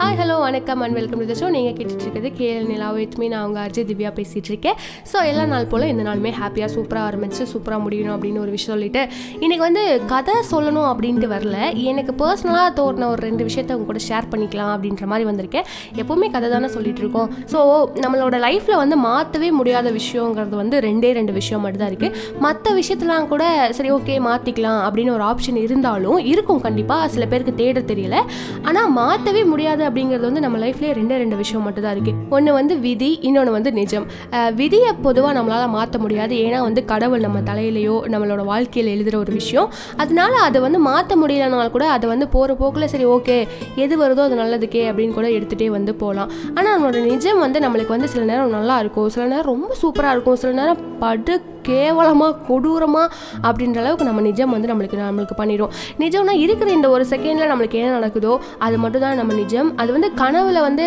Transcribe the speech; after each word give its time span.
Hi 0.00 0.18
hello 0.18 0.36
வணக்கம் 0.44 0.82
and 0.84 0.96
welcome 0.98 1.20
to 1.22 1.24
the 1.30 1.34
show 1.38 1.48
நீங்கள் 1.54 1.74
கேட்டுட்டு 1.78 2.04
இருக்கிறது 2.04 2.28
கேஎல் 2.36 2.68
நிலா 2.70 2.86
வித் 2.96 3.16
மீ 3.20 3.26
நான் 3.32 3.42
அவங்க 3.42 3.58
அஜய் 3.64 3.84
திவ்யா 3.88 4.10
பேசிகிட்டு 4.18 4.50
இருக்கேன் 4.52 4.76
ஸோ 5.10 5.16
எல்லா 5.30 5.44
நாள் 5.50 5.66
போல் 5.72 5.84
இந்த 5.90 6.02
நாளுமே 6.06 6.30
ஹாப்பியாக 6.38 6.68
சூப்பராக 6.74 7.08
ஆரம்பிச்சு 7.08 7.42
சூப்பராக 7.50 7.80
முடியணும் 7.86 8.14
அப்படின்னு 8.14 8.40
ஒரு 8.44 8.52
விஷயம் 8.54 8.74
சொல்லிட்டு 8.74 9.02
இன்றைக்கி 9.42 9.62
வந்து 9.66 9.82
கதை 10.12 10.36
சொல்லணும் 10.52 10.88
அப்படின்ட்டு 10.92 11.28
வரல. 11.34 11.58
எனக்கு 11.90 12.14
பர்சனலாக 12.22 12.70
தோறின 12.78 13.08
ஒரு 13.14 13.20
ரெண்டு 13.28 13.42
விஷயத்தை 13.48 13.76
உங்க 13.76 13.88
கூட 13.90 14.00
ஷேர் 14.06 14.28
பண்ணிக்கலாம் 14.32 14.72
அப்படின்ற 14.76 15.06
மாதிரி 15.12 15.26
வந்திருக்கேன். 15.30 15.66
எப்போவுமே 16.02 16.30
கதை 16.36 16.50
தானே 16.54 16.70
சொல்லிட்டு 16.76 17.02
இருக்கோம் 17.04 17.28
ஸோ 17.52 17.58
நம்மளோட 18.04 18.38
லைஃப்பில் 18.46 18.80
வந்து 18.82 18.98
மாற்றவே 19.08 19.50
முடியாத 19.60 19.92
விஷயங்கிறது 19.98 20.58
வந்து 20.62 20.80
ரெண்டே 20.88 21.12
ரெண்டு 21.20 21.34
விஷயம் 21.40 21.64
மட்டும் 21.66 21.84
தான் 21.84 21.92
இருக்குது 21.92 22.40
மற்ற 22.46 22.74
விஷயத்தெலாம் 22.80 23.30
கூட 23.34 23.44
சரி 23.80 23.92
ஓகே 23.98 24.18
மாற்றிக்கலாம் 24.30 24.80
அப்படின்னு 24.88 25.14
ஒரு 25.18 25.26
ஆப்ஷன் 25.30 25.60
இருந்தாலும் 25.66 26.18
இருக்கும். 26.32 26.64
கண்டிப்பாக 26.68 27.12
சில 27.16 27.26
பேருக்கு 27.34 27.56
தேட 27.62 27.84
தெரியல. 27.92 28.16
ஆனால் 28.70 28.90
மாற்றவே 29.00 29.44
முடியாத 29.52 29.88
அப்படிங்கிறது 29.90 30.26
வந்து 30.28 30.44
நம்ம 30.46 30.58
லைஃப்லேயே 30.64 30.94
ரெண்டே 31.00 31.16
ரெண்டு 31.24 31.36
விஷயம் 31.42 31.64
மட்டும் 31.66 31.84
தான் 31.86 31.94
இருக்குது 31.96 32.16
ஒன்று 32.36 32.50
வந்து 32.58 32.74
விதி 32.86 33.10
இன்னொன்று 33.28 33.52
வந்து 33.58 33.70
நிஜம். 33.78 34.06
விதியை 34.60 34.90
பொதுவாக 35.06 35.32
நம்மளால் 35.38 35.72
மாற்ற 35.76 35.98
முடியாது. 36.04 36.34
ஏன்னா 36.46 36.58
வந்து 36.66 36.80
கடவுள் 36.92 37.24
நம்ம 37.26 37.38
தலையிலையோ 37.50 37.96
நம்மளோட 38.12 38.42
வாழ்க்கையில் 38.50 38.90
எழுதுகிற 38.94 39.16
ஒரு 39.24 39.32
விஷயம். 39.38 39.68
அதனால 40.02 40.32
அதை 40.48 40.58
வந்து 40.66 40.78
மாற்ற 40.88 41.16
முடியலனாலும் 41.22 41.74
கூட 41.76 41.86
அதை 41.96 42.06
வந்து 42.12 42.28
போகிற 42.34 42.54
போக்கில் 42.60 42.90
சரி 42.94 43.06
ஓகே 43.16 43.38
எது 43.84 43.94
வருதோ 44.02 44.24
அது 44.28 44.36
நல்லதுக்கே 44.42 44.84
அப்படின்னு 44.90 45.16
கூட 45.18 45.28
எடுத்துகிட்டே 45.36 45.68
வந்து 45.78 45.94
போகலாம் 46.02 46.30
ஆனால் 46.56 46.72
நம்மளோட 46.74 47.00
நிஜம் 47.10 47.42
வந்து 47.46 47.60
நம்மளுக்கு 47.66 47.96
வந்து 47.96 48.10
சில 48.14 48.24
நேரம் 48.32 48.56
நல்லா 48.58 48.76
இருக்கும். 48.84 49.08
சில 49.16 49.26
நேரம் 49.34 49.50
ரொம்ப 49.54 49.74
சூப்பராக 49.82 50.14
இருக்கும். 50.16 50.38
சில 50.44 50.52
நேரம் 50.60 50.82
படு 51.04 51.36
கேவலமாக 51.68 52.32
கொடூரமாக 52.48 53.06
அப்படின்ற 53.48 53.78
அளவுக்கு 53.82 54.08
நம்ம 54.08 54.24
நிஜம் 54.28 54.52
வந்து 54.56 54.70
நம்மளுக்கு 54.70 54.98
நம்மளுக்கு 55.00 55.36
பண்ணிடும். 55.40 55.72
நிஜம்னா 56.02 56.34
இருக்கிற 56.44 56.70
இந்த 56.78 56.88
ஒரு 56.94 57.04
செகண்டில் 57.12 57.50
நம்மளுக்கு 57.52 57.78
என்ன 57.80 57.92
நடக்குதோ 57.98 58.32
அது 58.66 58.76
மட்டும் 58.84 59.04
தான் 59.04 59.18
நம்ம 59.20 59.34
நிஜம். 59.42 59.70
அது 59.82 59.90
வந்து 59.96 60.10
கனவுல 60.22 60.58
வந்து 60.68 60.86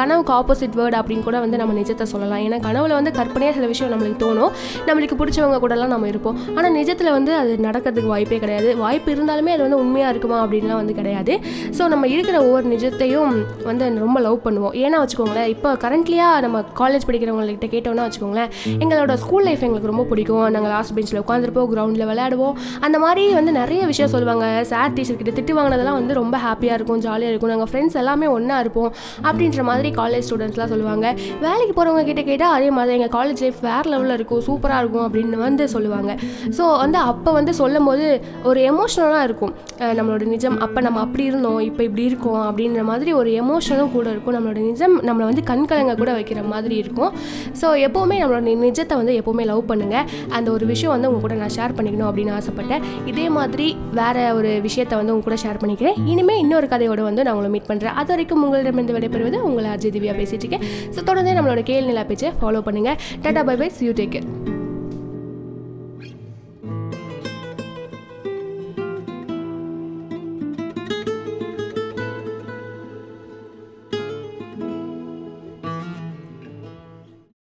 கனவுக்கு 0.00 0.32
ஆப்போசிட் 0.38 0.76
வேர்டு 0.80 0.98
அப்படின்னு 1.00 1.26
கூட 1.28 1.36
வந்து 1.44 1.60
நம்ம 1.62 1.74
நிஜத்தை 1.80 2.06
சொல்லலாம். 2.14 2.42
ஏன்னா 2.46 2.58
கனவுல 2.68 2.92
வந்து 3.00 3.12
கற்பனையாக 3.18 3.54
சில 3.58 3.68
விஷயம் 3.72 3.92
நம்மளுக்கு 3.94 4.20
தோணும். 4.24 4.52
நம்மளுக்கு 4.88 5.18
பிடிச்சவங்க 5.20 5.58
கூடலாம் 5.64 5.92
நம்ம 5.94 6.08
இருப்போம். 6.12 6.38
ஆனால் 6.56 6.74
நிஜத்தில் 6.80 7.12
வந்து 7.18 7.32
அது 7.40 7.52
நடக்கிறதுக்கு 7.68 8.12
வாய்ப்பே 8.14 8.38
கிடையாது. 8.44 8.70
வாய்ப்பு 8.84 9.10
இருந்தாலுமே 9.16 9.52
அது 9.56 9.62
வந்து 9.66 9.80
உண்மையாக 9.84 10.12
இருக்குமா 10.14 10.38
அப்படின்லாம் 10.44 10.80
வந்து 10.82 10.96
கிடையாது. 11.00 11.34
ஸோ 11.78 11.82
நம்ம 11.94 12.04
இருக்கிற 12.14 12.36
ஒவ்வொரு 12.46 12.66
நிஜத்தையும் 12.74 13.34
வந்து 13.68 13.84
ரொம்ப 14.06 14.20
லவ் 14.26 14.38
பண்ணுவோம். 14.46 14.74
ஏன்னா 14.84 14.98
வச்சுக்கோங்களேன் 15.02 15.50
இப்போ 15.54 15.70
கரண்ட்லியாக 15.84 16.42
நம்ம 16.46 16.62
காலேஜ் 16.80 17.06
படிக்கிறவங்கள்கிட்ட 17.08 17.68
கேட்டோம்னா 17.74 18.06
வச்சுக்கோங்களேன் 18.08 18.50
எங்களோட 18.82 19.14
ஸ்கூல் 19.24 19.46
லைஃப் 19.48 19.64
எங்களுக்கு 19.66 19.90
ரொம்ப 19.92 20.04
பிடிக்கும். 20.14 20.44
நாங்கள் 20.56 20.74
லாஸ்ட் 20.76 20.96
பெஞ்சில் 20.98 21.20
உட்காந்துருப்போம் 21.24 21.70
கிரவுண்டில் 21.74 22.08
விளையாடுவோம். 22.12 22.56
அந்த 22.86 22.96
மாதிரி 23.06 23.26
வந்து 23.40 23.54
நிறைய 23.60 23.82
விஷயம் 23.92 24.12
சொல்லுவாங்க. 24.16 24.46
சார் 24.72 24.96
டீச்சர் 24.96 25.20
கிட்ட 25.20 25.32
திட்டு 25.40 25.58
வாங்கினதெல்லாம் 25.60 25.98
வந்து 26.00 26.14
ரொம்ப 26.22 26.36
ஹாப்பியாக 26.46 26.78
இருக்கும் 26.78 27.00
ஜாலியாக 27.06 27.32
இருக்கும். 27.32 27.52
நாங்கள் 27.54 27.70
ஃப்ரெண்ட்ஸ் 27.70 27.96
எல்லாமே 28.02 28.26
ஒன்றா 28.36 28.56
இருப்போம் 28.64 28.90
அப்படின்ற 29.28 29.62
மாதிரி 29.70 29.90
காலேஜ் 30.00 30.26
ஸ்டூடெண்ட்ஸ்லாம் 30.28 30.72
சொல்லுவாங்க. 30.72 31.06
வேலைக்கு 31.46 31.72
போகிறவங்க 31.76 32.04
கிட்ட 32.10 32.22
கேட்டால் 32.28 32.54
அதே 32.56 32.68
மாதிரி 32.76 32.96
எங்கள் 32.98 33.12
காலேஜ் 33.16 33.40
லைஃப் 33.44 33.60
வேறு 33.68 33.88
லெவலில் 33.92 34.16
இருக்கும் 34.18 34.42
சூப்பராக 34.48 34.82
இருக்கும் 34.82 35.04
அப்படின்னு 35.06 35.38
வந்து 35.46 35.64
சொல்லுவாங்க. 35.74 36.10
ஸோ 36.58 36.64
வந்து 36.82 36.98
அப்போ 37.12 37.30
வந்து 37.38 37.54
சொல்லும் 37.60 37.88
போது 37.90 38.06
ஒரு 38.50 38.60
எமோஷ்னலாக 38.70 39.26
இருக்கும். 39.28 39.52
நம்மளோட 39.98 40.24
நிஜம் 40.34 40.56
அப்போ 40.64 40.80
நம்ம 40.86 41.00
அப்படி 41.06 41.24
இருந்தோம் 41.30 41.60
இப்போ 41.68 41.82
இப்படி 41.88 42.04
இருக்கோம் 42.10 42.42
அப்படின்ற 42.48 42.82
மாதிரி 42.90 43.12
ஒரு 43.20 43.30
எமோஷனும் 43.42 43.92
கூட 43.96 44.06
இருக்கும். 44.14 44.34
நம்மளோட 44.36 44.60
நிஜம் 44.70 44.94
நம்மளை 45.08 45.26
வந்து 45.30 45.44
கண்கலங்க 45.50 45.94
கூட 46.02 46.10
வைக்கிற 46.18 46.42
மாதிரி 46.52 46.76
இருக்கும். 46.82 47.12
ஸோ 47.60 47.66
எப்போவுமே 47.86 48.18
நம்மளோட 48.22 48.42
நிஜத்தை 48.66 48.96
வந்து 49.00 49.14
எப்போவுமே 49.20 49.46
லவ் 49.50 49.62
பண்ணுங்கள் 49.70 50.03
அந்த 50.38 50.48
ஒரு 50.56 50.66
விஷயம் 50.72 50.94
வந்து 50.94 51.08
உங்க 51.10 51.20
கூட 51.26 51.36
நான் 51.42 51.54
ஷேர் 51.58 51.76
பண்ணிக்கணும் 51.78 52.08
அப்படின்னு 52.10 52.34
ஆசைப்பட்டேன். 52.38 52.84
இதே 53.12 53.26
மாதிரி 53.38 53.68
வேற 54.00 54.26
ஒரு 54.38 54.52
விஷயத்தை 54.68 54.94
வந்து 55.00 55.14
உங்க 55.16 55.26
கூட 55.30 55.38
ஷேர் 55.44 55.60
பண்ணிக்கிறேன். 55.64 55.98
இனிமேல் 56.14 56.42
இன்னொரு 56.44 56.68
கதையோட 56.74 57.02
வந்து 57.10 57.24
நான் 57.24 57.34
உங்களை 57.36 57.52
மீட் 57.56 57.70
பண்ணுறேன் 57.72 57.98
அது 58.02 58.10
வரைக்கும் 58.14 58.44
உங்களிடமிருந்து 58.48 58.96
விடைபெறுவது 58.98 59.40
உங்களை 59.50 59.70
அஜய் 59.74 59.94
திவ்யா 59.98 60.16
பேசிட்டு 60.22 60.44
இருக்கேன். 60.46 60.66
ஸோ 60.96 61.02
தொடர்ந்து 61.10 61.36
நம்மளோட 61.40 61.62
கேள்வி 61.70 61.90
நிலா 61.92 62.06
பேச்சை 62.12 62.32
ஃபாலோ 62.40 62.62
பண்ணுங்கள் 62.70 62.98
tata 63.26 63.44
bye 63.50 63.56
bye 63.62 63.70
you 63.88 63.94
take 64.00 64.14
care 64.16 64.43